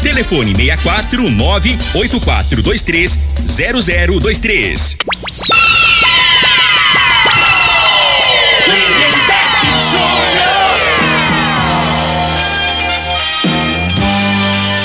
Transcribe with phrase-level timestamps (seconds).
[0.00, 4.96] Telefone 64 98423 0023.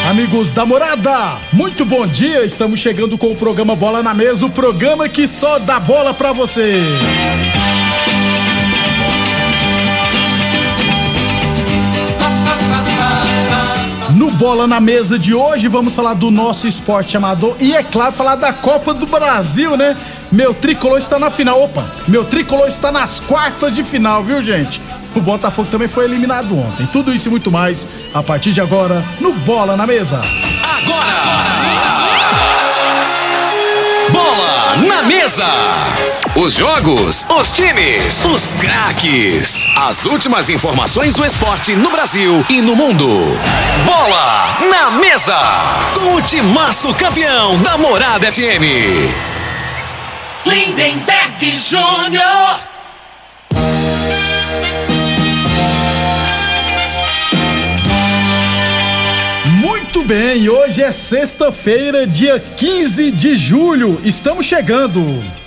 [0.10, 2.44] Amigos da morada, muito bom dia.
[2.44, 6.34] Estamos chegando com o programa Bola na Mesa o programa que só dá bola pra
[6.34, 6.82] você.
[14.38, 18.36] Bola na Mesa de hoje, vamos falar do nosso esporte amador e, é claro, falar
[18.36, 19.98] da Copa do Brasil, né?
[20.32, 21.64] Meu tricolor está na final.
[21.64, 24.80] Opa, meu tricolor está nas quartas de final, viu, gente?
[25.16, 26.86] O Botafogo também foi eliminado ontem.
[26.94, 30.22] Tudo isso e muito mais a partir de agora no Bola na Mesa.
[30.64, 31.18] Agora!
[34.12, 35.97] Bola na Mesa!
[36.40, 39.66] Os jogos, os times, os craques.
[39.76, 43.08] As últimas informações do esporte no Brasil e no mundo.
[43.88, 45.36] Bola na Mesa!
[45.96, 48.62] Com o timaço campeão da Morada FM.
[50.46, 52.60] Lindenberg Júnior.
[59.60, 64.00] Muito bem, hoje é sexta-feira, dia 15 de julho.
[64.04, 65.47] Estamos chegando.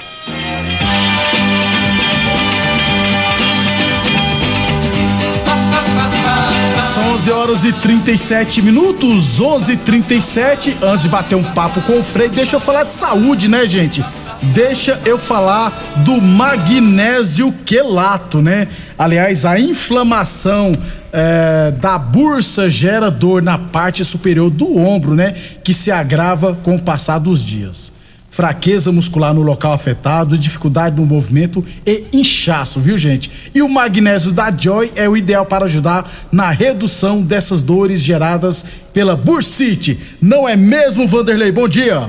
[6.95, 12.01] São 11 horas e 37 minutos, 11 e 37 Antes de bater um papo com
[12.01, 14.05] o Frei, deixa eu falar de saúde, né, gente?
[14.43, 18.67] Deixa eu falar do magnésio quelato, né?
[18.99, 20.73] Aliás, a inflamação
[21.13, 25.35] é, da bursa gera dor na parte superior do ombro, né?
[25.63, 28.00] Que se agrava com o passar dos dias
[28.31, 33.51] fraqueza muscular no local afetado, dificuldade no movimento e inchaço, viu gente?
[33.53, 38.65] E o magnésio da Joy é o ideal para ajudar na redução dessas dores geradas
[38.95, 40.17] pela bursite.
[40.23, 41.51] Não é mesmo, Vanderlei?
[41.51, 42.09] Bom dia.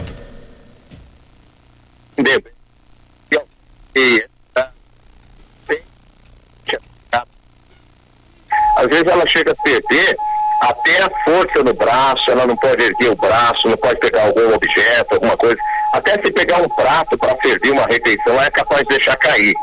[8.78, 10.18] Às vezes ela chega a perder
[10.62, 14.54] até a força no braço, ela não pode erguer o braço, não pode pegar algum
[14.54, 15.58] objeto, alguma coisa.
[15.94, 19.54] Até se pegar um prato para servir uma refeição, é capaz de deixar cair.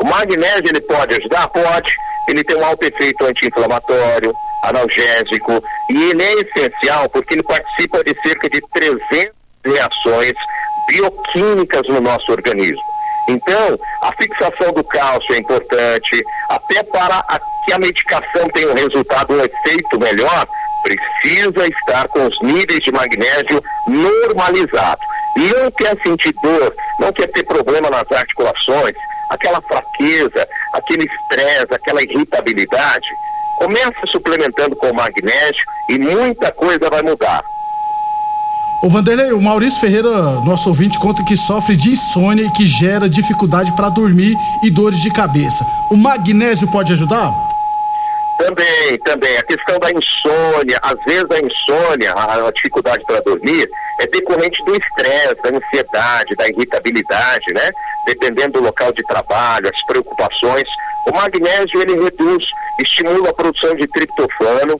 [0.00, 1.48] O magnésio ele pode ajudar?
[1.48, 1.94] Pode.
[2.28, 8.14] Ele tem um alto efeito anti-inflamatório, analgésico, e ele é essencial porque ele participa de
[8.20, 9.32] cerca de 300
[9.64, 10.34] reações
[10.88, 12.82] bioquímicas no nosso organismo.
[13.28, 18.74] Então, a fixação do cálcio é importante, até para a, que a medicação tenha um
[18.74, 20.46] resultado, um efeito melhor,
[20.82, 25.06] precisa estar com os níveis de magnésio normalizados.
[25.36, 28.94] Não quer sentir dor, não quer ter problema nas articulações,
[29.30, 33.08] aquela fraqueza, aquele estresse, aquela irritabilidade.
[33.56, 37.42] Comece suplementando com magnésio e muita coisa vai mudar.
[38.80, 40.08] Ô Vanderlei, o Maurício Ferreira,
[40.44, 45.00] nosso ouvinte, conta que sofre de insônia e que gera dificuldade para dormir e dores
[45.00, 45.66] de cabeça.
[45.90, 47.32] O magnésio pode ajudar?
[48.38, 49.36] Também, também.
[49.36, 53.68] A questão da insônia, às vezes a insônia, a, a dificuldade para dormir,
[53.98, 57.70] é decorrente do estresse, da ansiedade, da irritabilidade, né?
[58.06, 60.68] Dependendo do local de trabalho, as preocupações.
[61.06, 62.44] O magnésio, ele reduz,
[62.78, 64.78] estimula a produção de triptofano,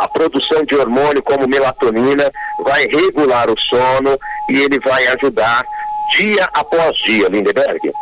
[0.00, 2.30] a produção de hormônio como melatonina,
[2.64, 4.18] vai regular o sono
[4.48, 5.64] e ele vai ajudar
[6.16, 7.92] dia após dia, Lindeberg.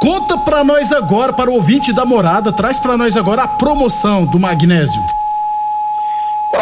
[0.00, 4.26] Conta pra nós agora, para o ouvinte da morada, traz pra nós agora a promoção
[4.26, 5.00] do magnésio.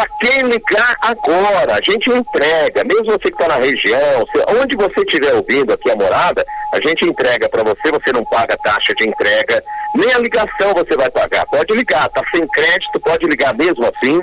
[0.01, 4.25] Para quem ligar agora, a gente entrega, mesmo você que está na região,
[4.59, 6.43] onde você estiver ouvindo aqui a morada,
[6.73, 9.63] a gente entrega para você, você não paga taxa de entrega,
[9.93, 11.45] nem a ligação você vai pagar.
[11.45, 14.19] Pode ligar, tá sem crédito, pode ligar mesmo assim.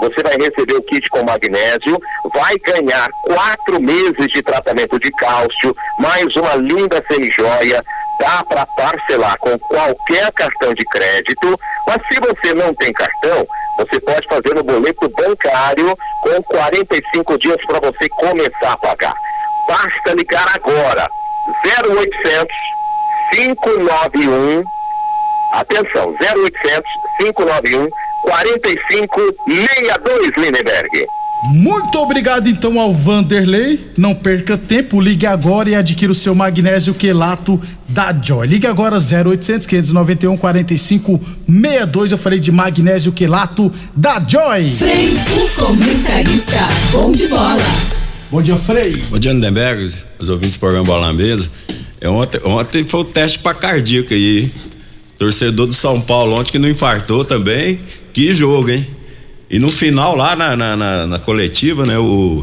[0.00, 2.00] Você vai receber o kit com magnésio,
[2.32, 7.84] vai ganhar quatro meses de tratamento de cálcio cálcio, mais uma linda semijoia,
[8.18, 13.46] dá para parcelar com qualquer cartão de crédito, mas se você não tem cartão,
[13.78, 19.14] você pode fazer no boleto bancário com 45 dias para você começar a pagar.
[19.66, 21.08] Basta ligar agora,
[21.64, 22.78] 0800
[23.30, 24.62] 591
[25.52, 27.88] Atenção, 0800 591
[28.22, 31.06] 4562 Lindenberg.
[31.44, 33.88] Muito obrigado então ao Vanderlei.
[33.96, 38.46] Não perca tempo, ligue agora e adquira o seu magnésio quelato da Joy.
[38.48, 42.12] Ligue agora 0800 591 4562.
[42.12, 44.72] Eu falei de magnésio quelato da Joy.
[44.72, 47.56] Frei, o comentarista, bom de bola.
[48.30, 48.96] Bom dia, Frei.
[49.08, 49.82] Bom dia, Lindenberg,
[50.20, 51.48] os ouvintes do programa Bola na Mesa.
[52.00, 54.50] É, ontem, ontem foi o teste para cardíaco aí.
[55.16, 57.80] Torcedor do São Paulo ontem que não infartou também.
[58.12, 58.86] Que jogo, hein?
[59.50, 62.42] E no final, lá na, na, na, na coletiva, né, o,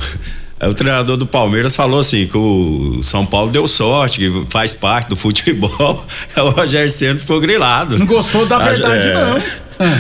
[0.62, 5.10] o treinador do Palmeiras falou assim: que o São Paulo deu sorte, que faz parte
[5.10, 6.06] do futebol.
[6.38, 7.98] o Rogério Senna ficou grilado.
[8.00, 9.14] Não gostou da verdade, é...
[9.14, 9.38] não.
[9.38, 9.98] É.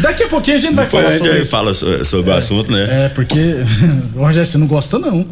[0.00, 1.50] Daqui a pouquinho a gente vai Depois falar sobre a gente isso.
[1.50, 3.06] fala sobre, sobre é, o assunto, né?
[3.06, 3.56] É, porque
[4.14, 5.26] o Rogério Senna não gosta, não.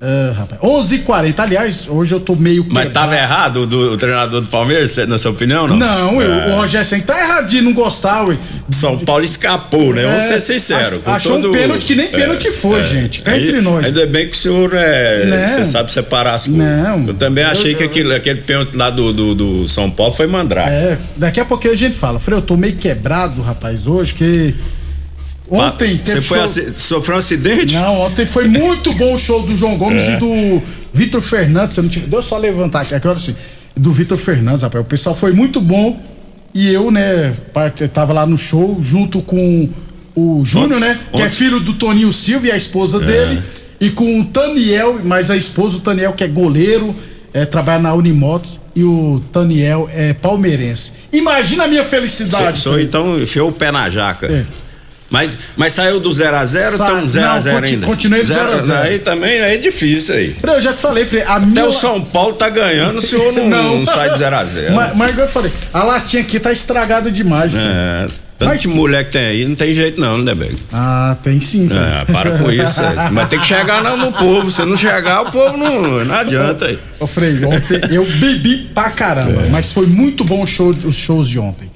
[0.00, 0.58] Uh, rapaz.
[0.62, 1.38] 11h40.
[1.38, 2.62] Aliás, hoje eu tô meio.
[2.70, 2.90] Mas quebrado.
[2.92, 5.76] tava errado do, o treinador do Palmeiras, na sua opinião, não?
[5.76, 8.38] Não, eu, o Rogério Senna tá errado de não gostar, ué.
[8.70, 10.06] São Paulo escapou, né?
[10.06, 11.00] Vamos ser sinceros.
[11.04, 11.50] Achou todo...
[11.50, 12.82] um pênalti que nem pênalti é, foi, é.
[12.82, 13.20] gente.
[13.20, 13.84] Cá entre nós.
[13.84, 15.46] Ainda bem que o senhor é.
[15.46, 16.64] Você sabe separar as coisas.
[16.64, 17.08] Não.
[17.08, 20.26] Eu também achei eu, que aquele, aquele pênalti lá do, do, do, São Paulo foi
[20.26, 20.70] mandrake.
[20.70, 22.18] É, daqui a pouquinho a gente fala.
[22.18, 24.54] Frei, eu tô meio quebrado, rapaz, hoje, que.
[25.50, 26.72] Ontem Você foi show...
[26.72, 27.74] sofreu um acidente?
[27.74, 30.14] Não, ontem foi muito bom o show do João Gomes é.
[30.14, 30.62] e do
[30.92, 31.74] Vitor Fernandes.
[31.74, 31.88] Você não.
[31.88, 33.34] Deu só levantar aqui, agora sim.
[33.76, 34.84] Do Vitor Fernandes, rapaz.
[34.84, 36.00] O pessoal foi muito bom.
[36.54, 37.32] E eu, né,
[37.92, 39.68] tava lá no show junto com
[40.14, 40.98] o Júnior, né?
[41.08, 41.16] Ontem.
[41.16, 43.06] Que é filho do Toninho Silva e a esposa é.
[43.06, 43.42] dele.
[43.80, 46.94] E com o Taniel, mas a esposa, o Taniel, que é goleiro.
[47.32, 50.92] É, trabalha na Unimotos e o Taniel é palmeirense.
[51.12, 52.58] Imagina a minha felicidade.
[52.58, 54.26] Sou então enfiou o pé na jaca.
[54.26, 54.44] É.
[55.10, 57.86] Mas, mas saiu do 0x0 ou estão 0x0 ainda?
[57.86, 58.80] Continuei 0x0.
[58.80, 60.36] Aí também é difícil aí.
[60.42, 61.66] Eu já te falei, falei a Até minha...
[61.66, 63.78] o São Paulo tá ganhando, o senhor não, não.
[63.78, 64.70] não sai de 0x0.
[64.70, 67.56] Mas, mas eu falei, a latinha aqui tá estragada demais.
[67.56, 68.06] É.
[68.40, 70.56] Tanto mas, que mulher que tem aí, não tem jeito não, né, Bego?
[70.72, 71.68] Ah, tem sim.
[71.68, 71.78] Filho.
[71.78, 72.80] É, para com isso.
[72.80, 73.10] É.
[73.10, 74.50] Mas tem que chegar no, no povo.
[74.50, 76.78] Se não chegar, o povo não, não adianta aí.
[76.98, 79.48] Ô, Frei, ontem eu bebi pra caramba, é.
[79.50, 81.69] mas foi muito bom o show, os shows de ontem.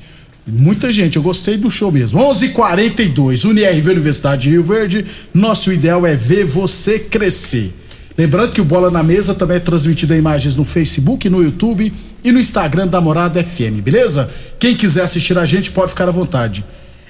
[0.47, 2.21] Muita gente, eu gostei do show mesmo.
[2.21, 5.05] 11:42 h 42 UniRV Universidade de Rio Verde.
[5.33, 7.73] Nosso ideal é ver você crescer.
[8.17, 11.93] Lembrando que o Bola na Mesa também é transmitido em imagens no Facebook, no YouTube
[12.23, 14.31] e no Instagram da Morada FM, beleza?
[14.59, 16.65] Quem quiser assistir a gente pode ficar à vontade.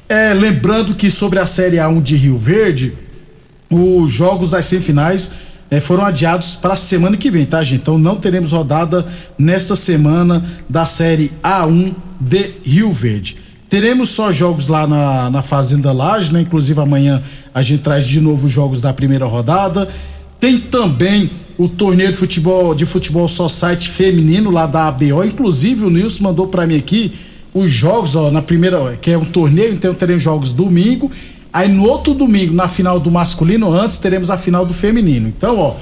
[0.08, 2.94] É, lembrando que sobre a Série A1 de Rio Verde,
[3.70, 5.30] os jogos das semifinais
[5.74, 7.80] é, foram adiados para a semana que vem, tá, gente?
[7.80, 9.04] Então não teremos rodada
[9.36, 13.36] nesta semana da Série A1 de Rio Verde.
[13.68, 16.42] Teremos só jogos lá na, na Fazenda Laje, né?
[16.42, 17.20] Inclusive amanhã
[17.52, 19.88] a gente traz de novo os jogos da primeira rodada.
[20.38, 21.28] Tem também
[21.58, 25.24] o torneio de futebol de futebol só site feminino lá da ABO.
[25.24, 27.12] Inclusive o Nilson mandou para mim aqui
[27.52, 31.10] os jogos, ó, na primeira, que é um torneio, então teremos jogos domingo.
[31.54, 35.28] Aí no outro domingo, na final do masculino, antes teremos a final do feminino.
[35.28, 35.76] Então, ó,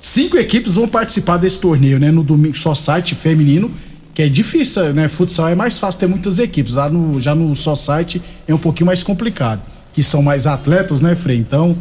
[0.00, 2.12] cinco equipes vão participar desse torneio, né?
[2.12, 3.68] No domingo só site feminino
[4.18, 5.08] que é difícil, né?
[5.08, 6.74] Futsal é mais fácil ter muitas equipes.
[6.74, 9.62] Lá no, já no só site é um pouquinho mais complicado.
[9.92, 11.36] Que são mais atletas, né, Frei?
[11.36, 11.78] Então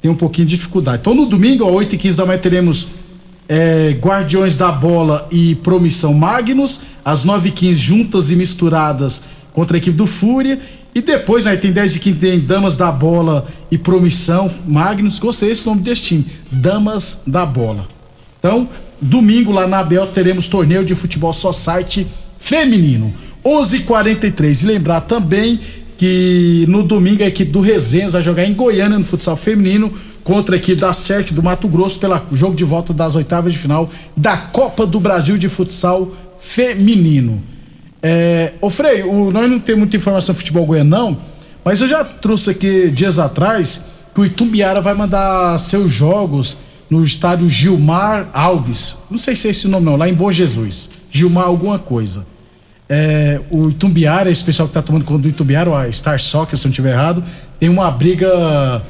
[0.00, 0.98] tem um pouquinho de dificuldade.
[1.00, 2.86] Então no domingo, às 8 e 15 da manhã, teremos
[3.48, 6.80] é, Guardiões da Bola e Promissão Magnus.
[7.04, 9.22] Às 9 e 15 juntas e misturadas
[9.54, 10.60] contra a equipe do Fúria.
[10.94, 15.18] E depois, né, tem 10 e 15 tem Damas da Bola e Promissão Magnus.
[15.18, 16.26] Gostei desse nome desse time.
[16.52, 17.86] Damas da Bola.
[18.38, 18.68] Então,
[19.00, 22.06] Domingo lá na Abel teremos torneio de futebol só site
[22.38, 23.12] feminino.
[23.44, 25.60] 11:43 e lembrar também
[25.96, 29.92] que no domingo a equipe do Resenhas vai jogar em Goiânia no futsal feminino
[30.22, 33.58] contra a equipe da CERC do Mato Grosso pelo jogo de volta das oitavas de
[33.58, 37.42] final da Copa do Brasil de futsal feminino.
[38.06, 41.10] É, ô Frei, o, nós não temos muita informação do futebol não,
[41.64, 43.82] mas eu já trouxe aqui dias atrás
[44.14, 46.58] que o Itumbiara vai mandar seus jogos
[46.90, 48.96] no estádio Gilmar Alves.
[49.10, 50.90] Não sei se é esse nome não, lá em Bom Jesus.
[51.10, 52.26] Gilmar alguma coisa.
[52.90, 56.66] É, o Itumbiara, esse pessoal que está tomando conta do Itumbiara, a Star Soccer, se
[56.66, 57.24] eu não estiver errado,
[57.58, 58.82] tem uma briga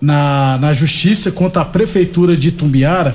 [0.00, 3.14] na, na justiça contra a prefeitura de Itumbiara,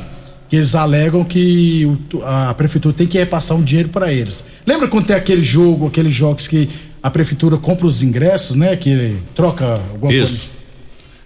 [0.50, 4.44] que eles alegam que o, a prefeitura tem que repassar um dinheiro para eles.
[4.66, 6.70] Lembra quando tem aquele jogo, aqueles jogos que
[7.04, 8.76] a prefeitura compra os ingressos, né?
[8.76, 10.48] Que troca alguma Isso.
[10.48, 10.58] coisa?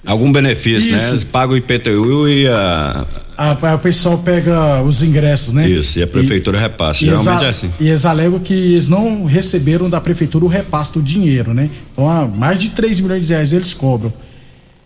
[0.03, 1.15] Algum benefício, Isso.
[1.15, 1.21] né?
[1.31, 3.05] Paga o IPTU e a.
[3.37, 5.67] A, a- o pessoal pega os ingressos, né?
[5.69, 7.03] Isso, e a prefeitura repassa.
[7.03, 7.71] e eles Geralmente é assim.
[7.79, 11.69] E eles alegam que eles não receberam da prefeitura o repasto do dinheiro, né?
[11.93, 14.11] Então, há mais de 3 milhões de reais eles cobram.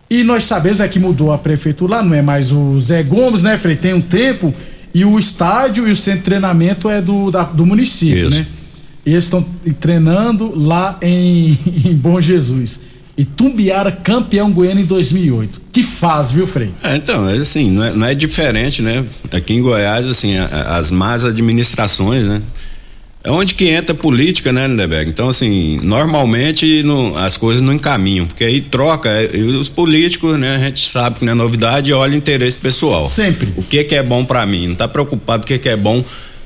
[0.10, 3.42] E nós sabemos é que mudou a prefeitura lá, não é mais o Zé Gomes,
[3.44, 3.76] né, Frei?
[3.76, 4.54] Tem um tempo.
[4.94, 8.38] E o estádio e o centro de treinamento é do, da- do município, Isso.
[8.40, 8.46] né?
[9.06, 9.46] E eles estão
[9.80, 12.80] treinando lá em, em Bom Jesus.
[13.18, 15.62] E Tumbiara campeão goiano em 2008.
[15.72, 16.72] Que faz, viu, Frei?
[16.84, 19.06] É, então, é assim, não é, não é diferente, né?
[19.32, 22.42] Aqui em Goiás, assim, a- a- as más administrações, né?
[23.26, 25.10] É onde que entra a política, né, Lindeberg?
[25.10, 30.38] Então, assim, normalmente não- as coisas não encaminham, porque aí troca, é, e os políticos,
[30.38, 33.04] né, a gente sabe que não é novidade, olha o interesse pessoal.
[33.06, 33.52] Sempre.
[33.58, 35.76] O que que é bom pra mim, não tá preocupado com o que que é
[35.76, 36.04] bom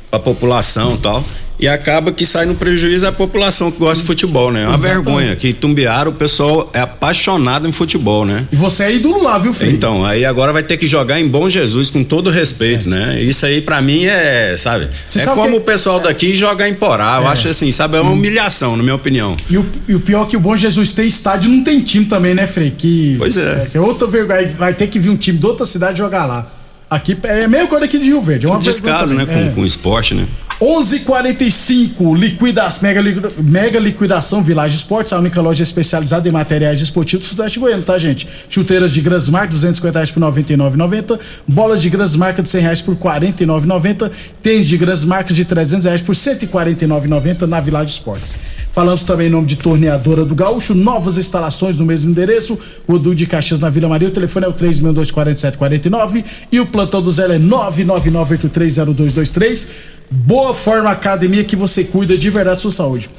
[0.09, 1.23] pra população e tal.
[1.59, 4.63] E acaba que sai no prejuízo a população que gosta de futebol, né?
[4.63, 5.03] É uma Exatamente.
[5.03, 8.45] vergonha que Tumbiara o pessoal é apaixonado em futebol, né?
[8.49, 9.71] E você é ídolo lá, viu, Frei?
[9.71, 13.21] Então, aí agora vai ter que jogar em Bom Jesus com todo respeito, né?
[13.21, 14.87] Isso aí pra mim é, sabe?
[15.05, 17.17] Você é sabe como que- o pessoal daqui jogar em Porá.
[17.21, 17.31] Eu É.
[17.31, 17.97] acho assim, sabe?
[17.97, 19.35] É uma humilhação, na minha opinião.
[19.49, 22.05] E o, e o pior é que o Bom Jesus tem estádio não tem time
[22.05, 22.71] também, né, Frei?
[22.71, 23.67] Que, Pois é.
[23.69, 24.47] que é outra vergonha.
[24.57, 26.47] Vai ter que vir um time de outra cidade jogar lá.
[26.89, 28.45] Aqui é a mesma coisa aqui de Rio Verde.
[28.47, 29.25] É uma Descaso, né?
[29.25, 30.25] Com, com esporte, né?
[30.61, 37.25] 11:45 liquidação mega, liquida- mega liquidação Village Esportes, a única loja especializada em materiais esportivos
[37.25, 38.27] do Sudeste Goiano, tá, gente?
[38.49, 41.17] Chuteiras de Gransmar, 250 reais por 99,90.
[41.47, 44.11] Bolas de Gransmarca de 100 reais por 49,90.
[44.43, 48.37] Tênis de Gransmarca de 300 reais por 149,90 na Village Esportes.
[48.73, 53.15] Falamos também em nome de Torneadora do Gaúcho, novas instalações no mesmo endereço, o Odu
[53.15, 57.23] de Caxias na Vila Maria, o telefone é o 3624749 e o plantão do Zé
[57.25, 59.98] é 999830223.
[60.09, 63.09] Boa Forma Academia que você cuida de verdade da sua saúde.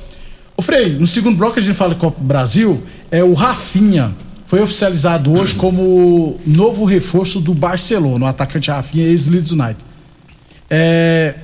[0.56, 4.14] Ô Frei, no segundo bloco a gente fala Copa do Brasil, é o Rafinha.
[4.47, 9.76] Foi oficializado hoje como novo reforço do Barcelona, o atacante Rafinha, ex-Leeds United.
[10.68, 11.35] É,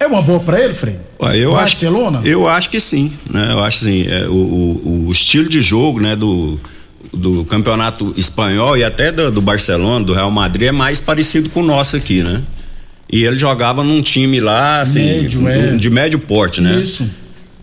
[0.00, 0.98] é uma boa pra ele, Frei?
[1.20, 2.18] Ué, eu Barcelona?
[2.20, 3.52] Acho, eu acho que sim, né?
[3.52, 6.58] Eu acho assim, é, o, o, o estilo de jogo, né, do,
[7.12, 11.60] do campeonato espanhol e até do, do Barcelona, do Real Madrid, é mais parecido com
[11.60, 12.42] o nosso aqui, né?
[13.10, 15.76] E ele jogava num time lá, assim, Médio, é.
[15.76, 16.80] de médio porte, né?
[16.80, 17.08] Isso.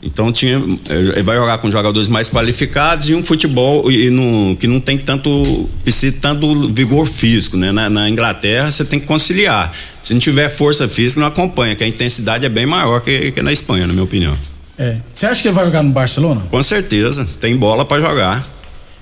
[0.02, 4.68] Então tinha, ele vai jogar com jogadores mais qualificados e um futebol e, não- que
[4.68, 7.72] não tem tanto precisa tanto vigor físico, né?
[7.72, 9.72] Na, na Inglaterra você tem que conciliar.
[10.04, 13.42] Se não tiver força física não acompanha, que a intensidade é bem maior que, que
[13.42, 14.38] na Espanha, na minha opinião.
[14.78, 14.98] É.
[15.12, 16.42] Você acha que ele vai jogar no Barcelona?
[16.52, 18.46] Com certeza, tem bola para jogar,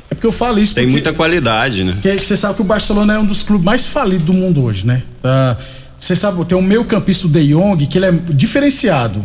[0.10, 0.92] É porque eu falo isso tem porque...
[0.94, 1.98] muita qualidade, né?
[2.02, 4.86] Porque você sabe que o Barcelona é um dos clubes mais falidos do mundo hoje,
[4.88, 5.00] né?
[5.24, 5.58] Ah,
[5.98, 9.24] Você sabe, tem um meio campista o De Jong, que ele é diferenciado.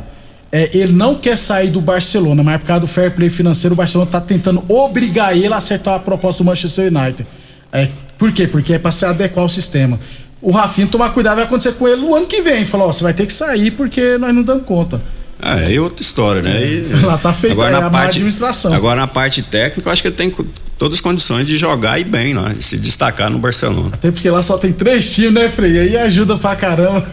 [0.50, 3.76] É, ele não quer sair do Barcelona, mas por causa do fair play financeiro, o
[3.76, 7.26] Barcelona tá tentando obrigar ele a acertar a proposta do Manchester United.
[7.72, 8.46] É, por quê?
[8.46, 9.98] Porque é pra se adequar ao sistema.
[10.40, 12.64] O Rafinha, tomar cuidado, vai acontecer com ele no ano que vem.
[12.64, 15.02] Falou, ó, você vai ter que sair porque nós não damos conta.
[15.40, 16.62] Ah, é outra história, né?
[16.64, 18.72] E- Lá tá feita agora é na parte, administração.
[18.72, 20.32] Agora na parte técnica, eu acho que tem
[20.78, 22.54] todas as condições de jogar e bem, né?
[22.58, 23.90] E se destacar no Barcelona.
[23.92, 25.78] Até porque lá só tem três times, né, Frei?
[25.78, 27.06] Aí ajuda pra caramba.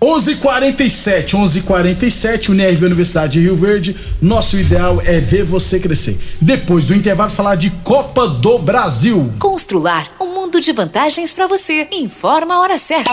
[0.00, 3.96] 11:47, 11:47, Unirv Universidade de Rio Verde.
[4.20, 6.18] Nosso ideal é ver você crescer.
[6.40, 9.32] Depois do intervalo, falar de Copa do Brasil.
[9.38, 11.88] Constrular um mundo de vantagens para você.
[11.90, 13.12] Informa a hora certa.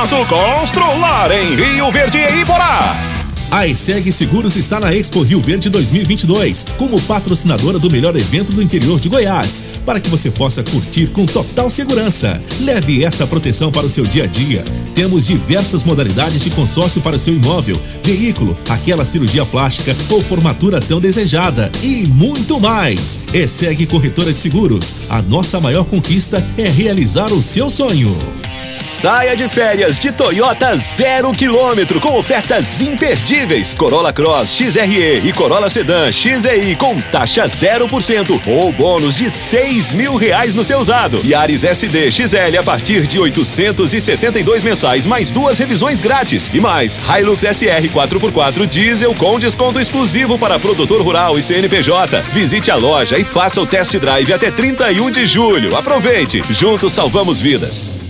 [0.00, 2.96] Reformaço Constrular em Rio Verde e Iporá.
[3.50, 8.62] A ESEG Seguros está na Expo Rio Verde 2022 como patrocinadora do melhor evento do
[8.62, 12.40] interior de Goiás, para que você possa curtir com total segurança.
[12.60, 14.64] Leve essa proteção para o seu dia a dia.
[14.94, 20.80] Temos diversas modalidades de consórcio para o seu imóvel, veículo, aquela cirurgia plástica ou formatura
[20.80, 23.20] tão desejada e muito mais.
[23.34, 28.16] ESEG Corretora de Seguros, a nossa maior conquista é realizar o seu sonho.
[28.84, 33.74] Saia de férias de Toyota zero quilômetro com ofertas imperdíveis.
[33.74, 40.16] Corolla Cross XRE e Corolla Sedan XEI com taxa 0% ou bônus de seis mil
[40.16, 41.20] reais no seu usado.
[41.24, 47.42] Yaris SD XL a partir de 872 mensais mais duas revisões grátis e mais Hilux
[47.42, 52.22] SR 4x4 diesel com desconto exclusivo para produtor rural e CNPJ.
[52.32, 55.76] Visite a loja e faça o test drive até 31 de julho.
[55.76, 58.09] Aproveite, juntos salvamos vidas.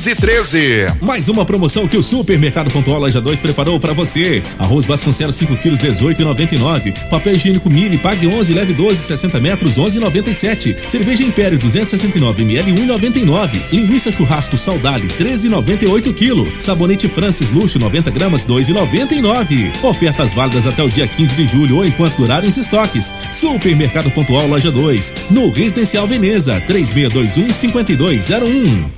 [0.00, 0.94] 13.
[1.00, 4.40] Mais uma promoção que o Supermercado Pontual Loja 2 preparou para você.
[4.56, 7.08] Arroz Vasconcelos 5 quilos 18,99.
[7.08, 10.86] Papel higiênico Mili, pague 11, leve 12, 60 metros 11,97.
[10.86, 13.50] Cerveja Império 269 ml 1,99.
[13.72, 16.60] Linguiça churrasco Saudale 13,98 kg.
[16.60, 19.82] Sabonete Francis Luxo 90 gramas 2,99.
[19.82, 23.12] Ofertas válidas até o dia 15 de julho ou enquanto durarem os estoques.
[23.32, 28.97] Supermercado Pontual Loja 2, no Residencial Veneza 3621 5201.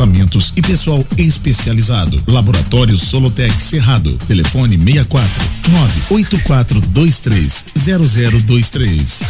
[0.57, 2.23] e pessoal especializado.
[2.27, 4.17] Laboratório Solotec Cerrado.
[4.27, 5.29] Telefone 64
[5.69, 9.23] 98423 0023.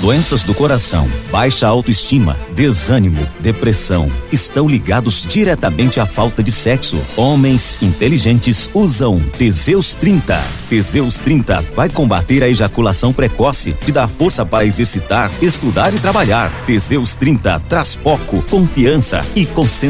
[0.00, 6.98] Doenças do coração, baixa autoestima, desânimo, depressão estão ligados diretamente à falta de sexo.
[7.16, 10.38] Homens inteligentes usam Teseus 30.
[10.68, 16.52] Teseus 30 vai combater a ejaculação precoce, te dá força para exercitar, estudar e trabalhar.
[16.66, 19.85] Teseus 30 traz foco, confiança e concentração.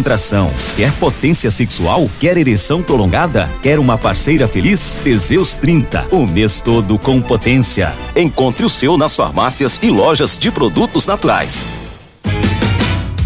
[0.76, 2.10] Quer potência sexual?
[2.20, 3.50] Quer ereção prolongada?
[3.62, 4.96] Quer uma parceira feliz?
[5.02, 7.92] Teseus 30, o mês todo com potência.
[8.14, 11.64] Encontre o seu nas farmácias e lojas de produtos naturais.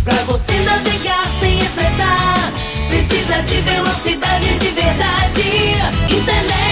[0.05, 2.53] Pra você navegar sem estressar,
[2.89, 5.41] precisa de velocidade de verdade.
[6.09, 6.70] Internet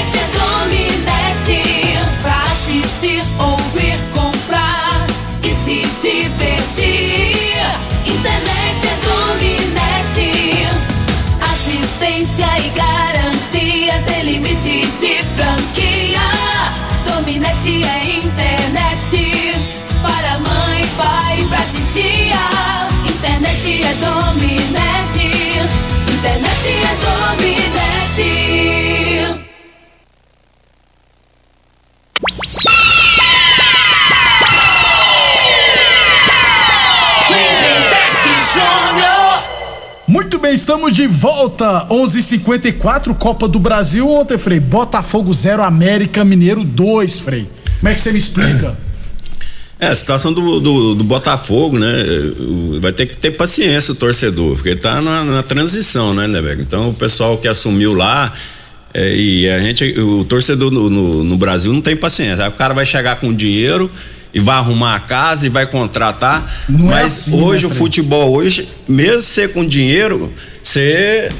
[40.38, 41.84] Muito bem, estamos de volta.
[41.90, 44.60] 11:54 Copa do Brasil ontem, Frei.
[44.60, 47.44] Botafogo 0, América Mineiro 2, Frei.
[47.80, 48.78] Como é que você me explica?
[49.80, 52.04] É, a situação do, do, do Botafogo, né?
[52.38, 56.62] o- Vai ter que ter paciência o torcedor, porque tá na, na transição, né, Nebeco?
[56.62, 58.32] Então o pessoal que assumiu lá.
[58.94, 62.44] é, e a gente, o torcedor no, no, no Brasil não tem paciência.
[62.44, 63.90] Aí o cara vai chegar com dinheiro
[64.34, 66.64] e vai arrumar a casa e vai contratar.
[66.68, 71.30] Não é mas assim, hoje né, o futebol, hoje, mesmo você com dinheiro, você.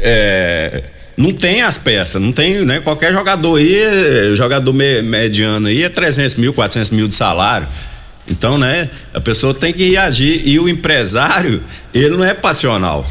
[0.00, 0.82] é,
[1.16, 2.78] não tem as peças, não tem, né?
[2.80, 7.66] Qualquer jogador aí, é, jogador me- mediano aí é 300 mil, 400 mil de salário.
[8.30, 8.88] Então, né?
[9.12, 10.42] A pessoa tem que agir.
[10.46, 13.04] E o empresário, ele não é passional.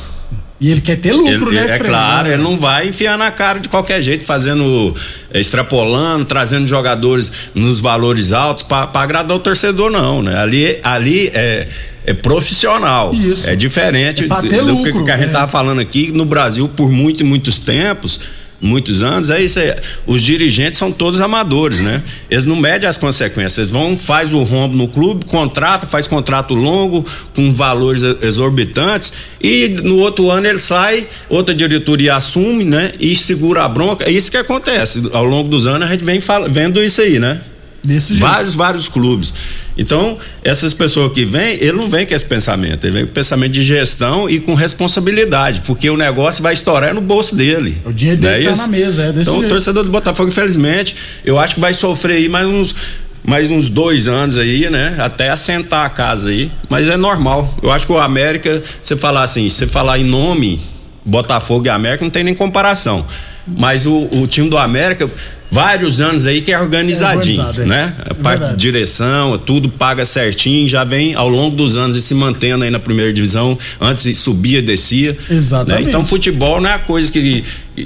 [0.59, 3.59] E ele quer ter lucro, Ele- né, é claro, ele não vai enfiar na cara
[3.59, 4.95] de qualquer jeito, fazendo,
[5.31, 10.35] extrapolando, trazendo jogadores nos valores altos para agradar o torcedor, não, né?
[10.39, 11.65] Ali, ali é,
[12.07, 13.13] é profissional.
[13.13, 13.47] Isso.
[13.47, 15.33] É diferente É do que, lucro, que a gente é.
[15.33, 18.19] tava falando aqui no Brasil por muito e muitos tempos.
[18.59, 19.71] Muitos anos, é isso aí.
[20.07, 22.01] Os dirigentes são todos amadores, né?
[22.27, 23.57] Eles não medem as consequências.
[23.59, 29.67] Eles vão, faz o rombo no clube, contrata, faz contrato longo, com valores exorbitantes, e
[29.83, 32.93] no outro ano ele sai, outra diretoria assume, né?
[32.99, 34.05] E segura a bronca.
[34.05, 35.07] É isso que acontece.
[35.13, 37.39] Ao longo dos anos a gente vem fala- vendo isso aí, né?
[37.87, 38.19] Desse jeito.
[38.19, 39.33] Vários, vários clubes.
[39.77, 43.53] Então, essas pessoas que vêm, ele não vem com esse pensamento, ele vem com pensamento
[43.53, 47.77] de gestão e com responsabilidade, porque o negócio vai estourar no bolso dele.
[47.85, 48.63] O dinheiro dele tá isso?
[48.63, 49.49] na mesa, é desse Então, o jeito.
[49.49, 52.75] torcedor do Botafogo, infelizmente, eu acho que vai sofrer aí mais uns.
[53.23, 54.95] Mais uns dois anos aí, né?
[54.99, 56.49] Até assentar a casa aí.
[56.69, 57.53] Mas é normal.
[57.61, 60.61] Eu acho que o América, você falar assim, você falar em nome,
[61.03, 63.05] Botafogo e América, não tem nem comparação.
[63.45, 65.09] Mas o, o time do América,
[65.49, 67.65] vários anos aí que é organizadinho, É organizado, é.
[67.65, 67.93] né?
[68.01, 68.51] A parte verdade.
[68.57, 72.69] de direção, tudo paga certinho, já vem ao longo dos anos e se mantendo aí
[72.69, 75.17] na primeira divisão, antes subia, descia.
[75.29, 75.83] Exatamente.
[75.83, 75.89] né?
[75.89, 77.43] Então futebol não é a coisa que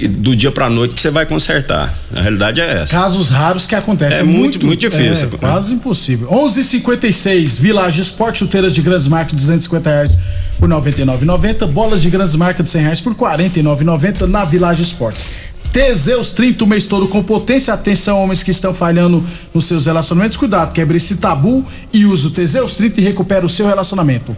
[0.08, 1.92] do dia pra noite que você vai consertar.
[2.16, 2.96] A realidade é essa.
[2.96, 4.20] Casos raros que acontecem.
[4.20, 5.28] É muito- muito difícil.
[5.32, 6.28] É, quase impossível.
[6.30, 10.16] 11:56 Village Esporte, chuteiras de grandes marcas, 250 reais
[10.58, 11.66] por 99,90.
[11.66, 15.51] Bolas de grandes marcas de 100 reais por 49,90 na Village Esportes.
[15.72, 17.72] Teseus 30 o mês todo com potência.
[17.72, 20.36] Atenção, homens que estão falhando nos seus relacionamentos.
[20.36, 24.36] Cuidado, quebre esse tabu e use o Teseus 30 e recupera o seu relacionamento.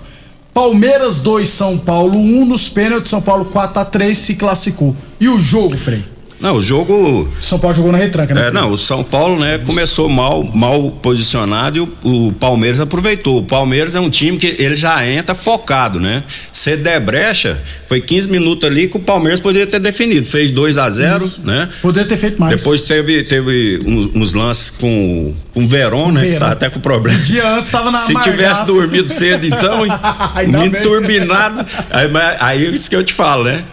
[0.52, 2.46] Palmeiras 2, São Paulo 1.
[2.46, 4.96] Nos pênaltis, São Paulo 4 a 3 se classificou.
[5.20, 6.13] E o jogo, Frei?
[6.44, 7.26] Não, o jogo.
[7.40, 8.48] São Paulo jogou na retranca, né?
[8.48, 13.38] É, não, o São Paulo, né, começou mal, mal posicionado e o, o Palmeiras aproveitou.
[13.38, 16.22] O Palmeiras é um time que ele já entra focado, né?
[16.52, 20.26] Se der brecha, foi 15 minutos ali que o Palmeiras poderia ter definido.
[20.26, 21.40] Fez 2 a 0 Isso.
[21.42, 21.66] né?
[21.80, 22.56] Poderia ter feito mais.
[22.56, 26.20] Depois teve, teve uns, uns lances com, com o Verón, né?
[26.24, 26.40] Que Verón.
[26.40, 27.18] tá até com problema.
[27.20, 28.36] Dia antes tava na Se amargaça.
[28.36, 29.92] tivesse dormido cedo, então, hein?
[30.34, 30.82] Ainda menino bem.
[30.82, 31.64] turbinado.
[31.90, 32.06] Aí,
[32.40, 33.64] aí é isso que eu te falo, né?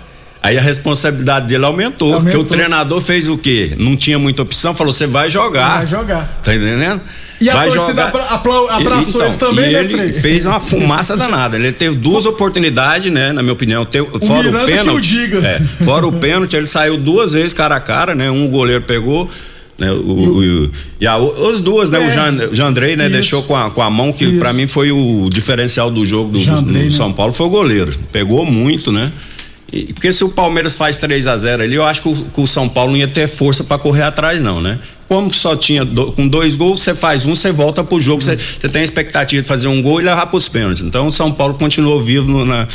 [0.44, 2.40] Aí a responsabilidade dele aumentou, Aumentou.
[2.44, 3.74] porque o treinador fez o quê?
[3.78, 5.78] Não tinha muita opção, falou: você vai jogar.
[5.78, 6.42] Vai jogar.
[6.44, 7.00] Tá entendendo?
[7.40, 10.12] E a vai torcida abra- aplau- abraçou Então, ele também, e né, ele Frei?
[10.14, 11.58] fez uma fumaça danada.
[11.58, 13.32] Ele teve duas oportunidades, né?
[13.34, 15.18] Na minha opinião, teve, fora Miranda o pênalti.
[15.36, 18.30] o é, fora o pênalti, ele saiu duas vezes cara a cara, né?
[18.32, 19.30] Um o goleiro pegou.
[19.80, 22.04] Né, o, o- o- e a, o- as duas, né?
[22.04, 22.08] É.
[22.08, 23.06] O Jan, o Jandrei, né?
[23.06, 23.14] Isso.
[23.14, 26.40] Deixou com a, com a mão, que pra mim foi o diferencial do jogo do,
[26.40, 26.90] do- do né?
[26.92, 27.92] São Paulo, foi o goleiro.
[28.12, 29.12] Pegou muito, né?
[29.94, 32.46] Porque se o Palmeiras faz 3 a 0 ali, eu acho que o, que o
[32.48, 34.78] São Paulo não ia ter força pra correr atrás, não, né?
[35.08, 38.36] Como só tinha do- com dois gols, você faz um, você volta pro jogo, você
[38.36, 40.84] você tem a expectativa de fazer um gol e levar pros pênaltis.
[40.84, 42.68] Então o São Paulo continuou vivo no- na,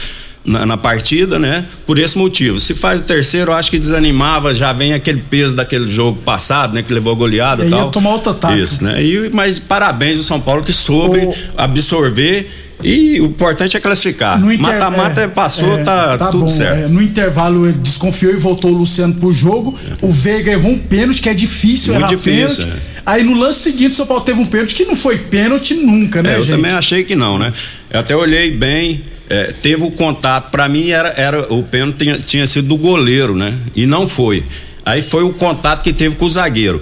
[0.47, 1.65] na, na partida, né?
[1.87, 2.61] Por esse motivo.
[2.61, 6.75] Se faz o terceiro, eu acho que desanimava, já vem aquele peso daquele jogo passado,
[6.75, 6.83] né?
[6.83, 7.91] Que levou a goleada e Aí ia tal.
[7.91, 8.61] tomar outro ataque.
[8.61, 9.03] Isso, né?
[9.03, 12.49] E, mas parabéns ao São Paulo que soube absorver.
[12.85, 14.39] E o importante é classificar.
[14.39, 16.49] Mata-mata é, passou, é, tá, tudo bom.
[16.49, 16.85] certo.
[16.85, 19.77] É, no intervalo ele desconfiou e voltou o Luciano pro jogo.
[20.03, 22.83] O Veiga errou um pênalti, que é difícil Muito errar difícil, pênalti.
[22.93, 22.97] é.
[23.07, 26.23] Aí no lance seguinte, o São Paulo teve um pênalti que não foi pênalti nunca,
[26.23, 26.57] né, É, eu gente?
[26.57, 27.51] também achei que não, né?
[27.91, 32.19] Eu até olhei bem, é, teve o contato, pra mim era, era o pênalti tinha,
[32.19, 33.55] tinha sido do goleiro, né?
[33.75, 34.45] E não foi.
[34.85, 36.81] Aí foi o contato que teve com o zagueiro.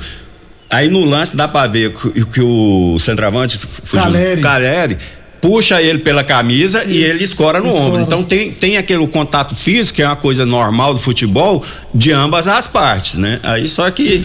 [0.69, 3.59] Aí no lance dá pra ver que, que o centroavante
[3.91, 4.41] Caleri.
[4.41, 4.99] Caleri
[5.41, 7.85] puxa ele pela camisa e ele escora no Escora.
[7.85, 8.01] ombro.
[8.01, 11.63] Então tem, tem aquele contato físico, que é uma coisa normal do futebol,
[11.95, 13.41] de ambas as partes, né?
[13.43, 14.25] Aí só que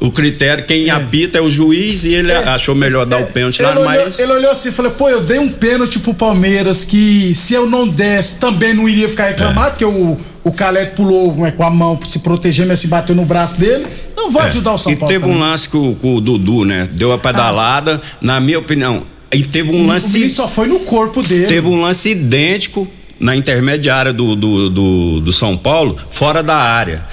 [0.00, 3.70] O critério, quem apita é o juiz e ele achou melhor dar o pênalti lá,
[3.70, 4.18] Ele olhou, mas.
[4.20, 7.68] ele olhou assim e falou: pô, eu dei um pênalti pro Palmeiras que se eu
[7.68, 11.70] não desse também não iria ficar reclamado, porque o, o Caleb pulou né, com a
[11.70, 13.84] mão pra se proteger, mas se bateu no braço dele.
[14.16, 14.46] Não vai É.
[14.48, 15.12] ajudar o São e Paulo.
[15.12, 15.42] teve um também.
[15.42, 16.88] lance com, com o Dudu, né?
[16.92, 19.02] Deu a pedalada, na minha opinião.
[19.32, 20.12] E teve um O lance.
[20.12, 21.46] menino só foi no corpo dele.
[21.46, 22.86] Teve um lance idêntico
[23.18, 27.04] na intermediária do, do, do, do São Paulo, fora da área.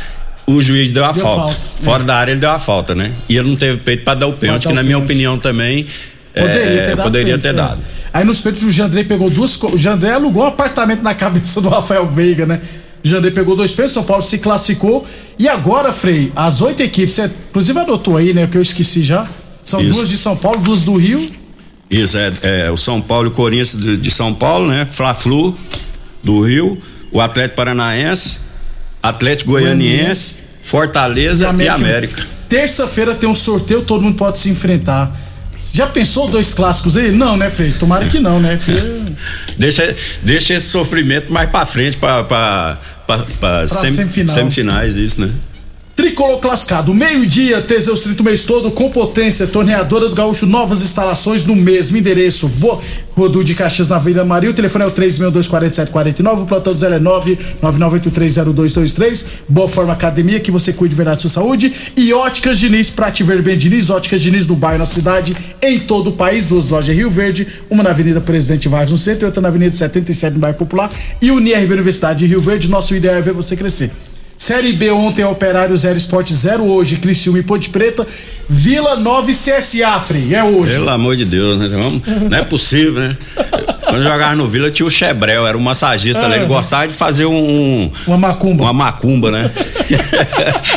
[0.47, 1.53] O juiz deu a Deu falta.
[1.53, 3.11] falta, Fora da área ele deu a falta, né?
[3.27, 5.05] E ele não teve peito pra dar o pênalti, dar que na minha pênalti.
[5.11, 5.85] opinião também
[6.33, 7.03] Poderia é, ter dado.
[7.05, 7.53] poderia pênalti, ter é.
[7.53, 7.81] dado.
[8.13, 9.55] Aí nos peitos o Jandrei pegou duas.
[9.63, 12.61] O Jandrei alugou um apartamento na cabeça do Rafael Veiga, né?
[13.03, 15.05] O Jandrei pegou dois pênaltis, São Paulo se classificou.
[15.39, 18.47] E agora, Frei, as oito equipes, você inclusive anotou aí, né?
[18.47, 19.27] Que eu esqueci já.
[19.63, 19.93] São Isso.
[19.93, 21.27] duas de São Paulo, duas do Rio.
[21.89, 24.85] Isso, é, é o São Paulo e o Corinthians de, de São Paulo, né?
[24.85, 25.57] Fla-Flu
[26.23, 26.79] do Rio,
[27.11, 28.37] o Atlético Paranaense,
[29.09, 32.23] Atlético Goianiense, Fortaleza e América.
[32.49, 35.11] Terça-feira tem um sorteio, todo mundo pode se enfrentar.
[35.73, 37.11] Já pensou dois clássicos aí?
[37.11, 37.71] Não, né, Frei?
[37.71, 38.57] Tomara que não, né?
[38.63, 38.79] Porque
[39.57, 44.35] Deixa, deixa esse sofrimento mais pra frente, pra, pra, pra, pra semifinal.
[44.35, 45.29] semifinais, isso, né?
[45.95, 51.45] Tricolor classificado, meio-dia, Teseus 30 o mês todo, com potência, torneadora do Gaúcho, novas instalações
[51.45, 52.49] no mesmo endereço.
[52.49, 52.77] Boa,
[53.15, 56.95] Rodu de Caxias na Avenida Maria, o telefone é o 3624749, o plantão do 0
[56.95, 59.25] é 999830223.
[59.47, 61.73] Boa Forma Academia, que você cuide de verdade da sua saúde.
[61.95, 65.79] E Óticas Diniz, pra te ver bem Diniz, Óticas Diniz no bairro, na cidade, em
[65.79, 69.23] todo o país, duas lojas em Rio Verde, uma na Avenida Presidente Vargas no centro
[69.23, 70.89] e outra na Avenida 77 no bairro Popular.
[71.21, 73.89] E o NIRV Universidade de Rio Verde, nosso ideal é ver você crescer.
[74.45, 78.05] Série B ontem, Operário 0 Esporte 0 hoje, Criciúma e Ponte Preta,
[78.47, 80.73] Vila 9 CSA, Frei, é hoje.
[80.73, 81.67] Pelo amor de Deus, né?
[82.29, 83.17] Não é possível, né?
[83.95, 86.93] Quando eu jogava no Vila tinha o Chebrel, era um massagista lá, ele gostava de
[86.93, 87.89] fazer um.
[88.05, 88.63] Uma macumba.
[88.63, 89.51] Uma macumba, né?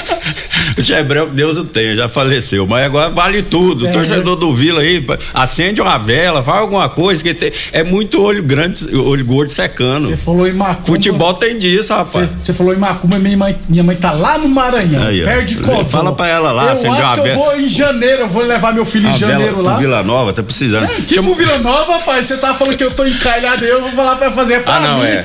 [0.76, 2.66] o Chebrel, Deus o tenha, já faleceu.
[2.66, 3.86] Mas agora vale tudo.
[3.86, 3.90] É.
[3.90, 5.04] torcedor do Vila aí,
[5.34, 10.06] acende uma vela, faz alguma coisa, que tem- é muito olho grande, olho gordo secando.
[10.06, 10.86] Você falou em macumba.
[10.86, 12.28] Futebol tem disso, rapaz.
[12.40, 15.84] Você falou em macumba, minha mãe, minha mãe tá lá no Maranhão, Aí, perde covó.
[15.84, 17.36] Fala pra ela lá, Eu acende acho uma que eu vela.
[17.38, 19.76] vou em janeiro, eu vou levar meu filho em A vela janeiro pro lá.
[19.76, 20.86] Vila Nova, tá precisando.
[21.06, 24.16] Que pro Vila Nova, rapaz, você tá falando que eu tô encalhado eu vou falar
[24.16, 25.04] pra fazer pra Ah, não, mim.
[25.06, 25.24] é.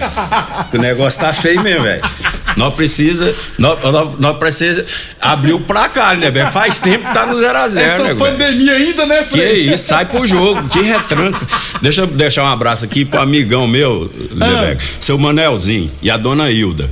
[0.73, 2.01] O negócio tá feio mesmo, velho.
[2.57, 4.85] Nós precisa, nós, nós, nós precisa
[5.19, 6.51] abrir o placar, né, velho?
[6.51, 9.73] Faz tempo que tá no 0 a 0 Essa né, pandemia ainda, né, Que Frei?
[9.73, 11.39] isso, sai pro jogo, que retranca.
[11.81, 16.49] Deixa eu deixar um abraço aqui pro amigão meu, Lebeck, seu Manelzinho e a dona
[16.51, 16.89] Hilda.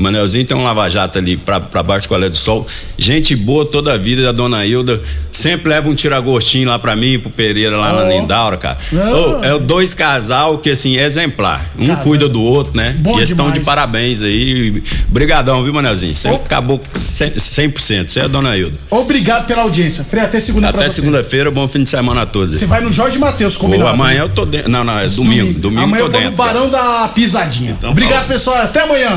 [0.00, 2.66] Manelzinho tem um lava-jato ali pra, pra baixo do Colégio do Sol.
[2.98, 5.00] Gente boa toda a vida da dona Hilda.
[5.32, 8.08] Sempre leva um tiragostinho lá pra mim, pro Pereira, lá na Oh.
[8.08, 8.76] Lindaura, cara.
[8.94, 9.10] Ah.
[9.10, 11.64] Ô, é dois casal que, assim, é exemplar.
[11.78, 12.94] Um cuida do outro, né?
[12.98, 14.82] Bom e eles estão de parabéns aí.
[15.08, 16.14] Brigadão, viu, Manelzinho?
[16.14, 17.36] Você acabou 100%.
[17.36, 18.08] 100%.
[18.08, 18.76] Você é a dona Hilda.
[18.90, 20.02] Obrigado pela audiência.
[20.04, 22.58] Frei, até segunda pra Até segunda-feira, bom fim de semana a todos.
[22.58, 23.88] Você vai no Jorge Matheus, combinado.
[23.90, 24.70] amanhã eu tô dentro.
[24.70, 25.58] Não, não, é domingo.
[25.58, 26.30] Domingo, Amanhã tô eu vou dentro.
[26.30, 27.76] no Barão da Pisadinha.
[27.84, 28.56] Obrigado, pessoal.
[28.62, 29.16] Até amanhã.